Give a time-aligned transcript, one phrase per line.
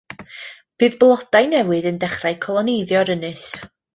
[0.83, 3.49] Bydd blodau newydd yn dechrau coloneiddio'r ynys.